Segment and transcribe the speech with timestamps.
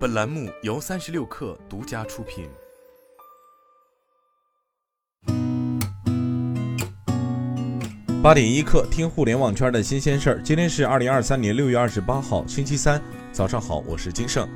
[0.00, 2.48] 本栏目由三十六氪独家出品。
[8.22, 10.42] 八点一刻，听互联网圈的新鲜事儿。
[10.42, 12.98] 今天是二零二三年六月二十八号，星期三，
[13.30, 14.48] 早上好，我是金盛。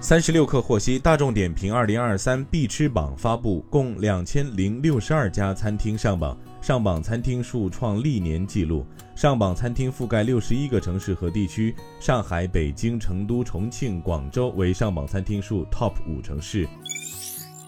[0.00, 8.86] 三十六氪获悉，大众点评二零二三必吃榜发布，共两千零六十二家餐厅上榜，上榜餐厅数创历年纪录。
[9.16, 16.68] 上榜餐厅覆盖六十一个城市和地区，上海、北京、成都、重庆、广州为上榜餐厅数 TOP 五城市。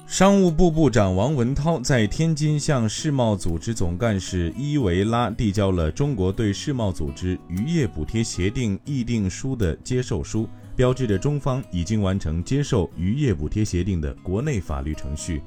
[0.07, 10.47] 商务部部长王文涛在天津向世贸组织总干事伊维拉递交了中国对世贸组织渔业补贴协定议定书的接受书，
[10.77, 15.43] 标志着中方已经完成接受渔业补贴协定的国内法律程序。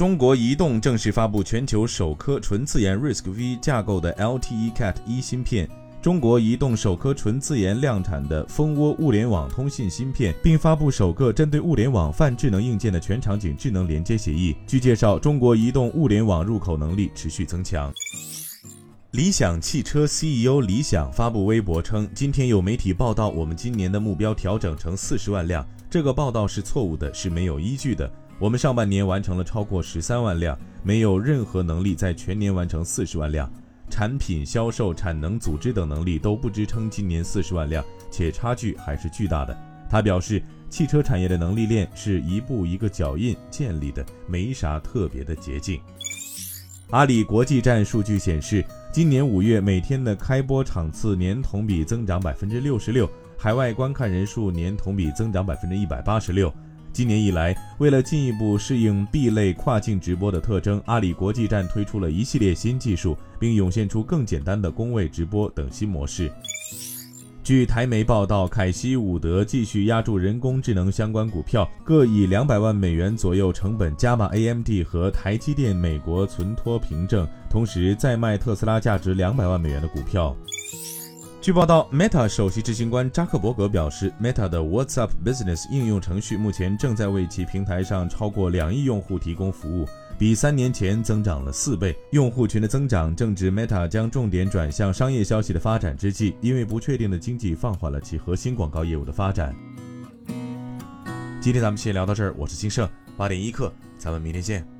[0.00, 5.68] 中国移动正式发布全球首颗纯自研 RISC-V 架构的 LTE Cat 一芯片，
[6.00, 14.56] 中国移动首颗纯自研量产的蜂窝物联网通信芯片，并发布首个针对物联网泛智能硬件的全场景智能连接协议。
[14.66, 17.92] 据介绍，中国移动物联网入口能力持续增强。
[19.10, 28.10] 理想汽车 CEO 李想发布微博称，今天有媒体报道我们今年的目标调整成四十万辆，这个报道是错误的，是没有依据的。
[28.40, 33.48] 我们上半年完成了超过十三万辆，没有任何能力在全年完成四十万辆。
[33.90, 39.54] 产品销售、产能组织等能力都不支撑今年四十万辆，且差距还是巨大的。
[39.90, 45.78] 他表示，汽车产业的能力链是一步一个脚印建立的，没啥特别的捷径。
[46.88, 56.50] 阿里国际站数据显示，今年五月每天的开播场次年同比增长百分之六十六，海外观看人数年同比增长百分之一百八十六。
[56.92, 66.30] 今年以来，为了进一步适应 B 类跨境直播的特征，阿里国际站推出了一系列新技术，并涌现出更简单的工位直播等新模式。
[67.42, 80.36] 据台媒报道，凯西伍德继续压住人工智能相关股票，各以两百万美元左右成本加码 AMD 和台积电美国存托凭证，同时再卖特斯拉价值两百万美元的股票。
[81.40, 91.96] 据报道，Meta 首席执行官扎克伯格表示，Meta 的 WhatsApp Business 应用程序目前正在为其平台上超过两亿用户提供服务，比三年前增长了四倍。
[92.10, 99.56] 用户群的增长正值 Meta 将重点转向商业消息的发展之际，因为不确定的经济放缓了其核心广告业务的发展。
[101.40, 102.86] 今天咱们先聊到这儿，我是金盛，
[103.16, 104.79] 八点一刻，咱们明天见。